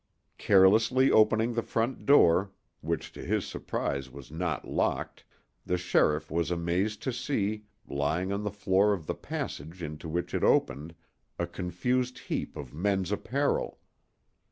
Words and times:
Carelessly 0.39 1.11
opening 1.11 1.53
the 1.53 1.61
front 1.61 2.07
door, 2.07 2.49
which 2.81 3.11
to 3.13 3.21
his 3.23 3.45
surprise 3.45 4.09
was 4.09 4.31
not 4.31 4.67
locked, 4.67 5.23
the 5.63 5.77
sheriff 5.77 6.31
was 6.31 6.49
amazed 6.49 7.03
to 7.03 7.13
see, 7.13 7.65
lying 7.87 8.31
on 8.31 8.41
the 8.43 8.49
floor 8.49 8.93
of 8.93 9.05
the 9.05 9.13
passage 9.13 9.83
into 9.83 10.09
which 10.09 10.33
it 10.33 10.43
opened, 10.43 10.95
a 11.37 11.45
confused 11.45 12.17
heap 12.17 12.57
of 12.57 12.73
men's 12.73 13.11
apparel. 13.11 13.77